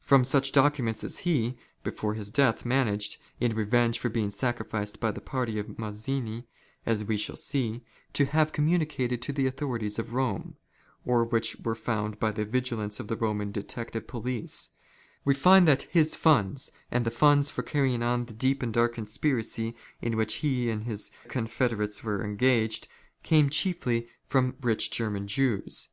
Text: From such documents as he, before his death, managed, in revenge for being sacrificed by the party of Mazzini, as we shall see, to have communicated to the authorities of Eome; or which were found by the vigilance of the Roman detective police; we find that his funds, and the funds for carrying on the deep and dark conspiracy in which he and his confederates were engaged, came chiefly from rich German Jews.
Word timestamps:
From 0.00 0.22
such 0.22 0.52
documents 0.52 1.02
as 1.02 1.18
he, 1.26 1.56
before 1.82 2.14
his 2.14 2.30
death, 2.30 2.64
managed, 2.64 3.16
in 3.40 3.56
revenge 3.56 3.98
for 3.98 4.08
being 4.08 4.30
sacrificed 4.30 5.00
by 5.00 5.10
the 5.10 5.20
party 5.20 5.58
of 5.58 5.76
Mazzini, 5.80 6.44
as 6.86 7.04
we 7.04 7.16
shall 7.16 7.34
see, 7.34 7.82
to 8.12 8.24
have 8.26 8.52
communicated 8.52 9.20
to 9.22 9.32
the 9.32 9.48
authorities 9.48 9.98
of 9.98 10.10
Eome; 10.10 10.54
or 11.04 11.24
which 11.24 11.56
were 11.56 11.74
found 11.74 12.20
by 12.20 12.30
the 12.30 12.44
vigilance 12.44 13.00
of 13.00 13.08
the 13.08 13.16
Roman 13.16 13.50
detective 13.50 14.06
police; 14.06 14.70
we 15.24 15.34
find 15.34 15.66
that 15.66 15.88
his 15.90 16.14
funds, 16.14 16.70
and 16.92 17.04
the 17.04 17.10
funds 17.10 17.50
for 17.50 17.64
carrying 17.64 18.00
on 18.00 18.26
the 18.26 18.32
deep 18.32 18.62
and 18.62 18.72
dark 18.72 18.94
conspiracy 18.94 19.74
in 20.00 20.16
which 20.16 20.34
he 20.34 20.70
and 20.70 20.84
his 20.84 21.10
confederates 21.26 22.04
were 22.04 22.24
engaged, 22.24 22.86
came 23.24 23.50
chiefly 23.50 24.06
from 24.28 24.54
rich 24.60 24.92
German 24.92 25.26
Jews. 25.26 25.88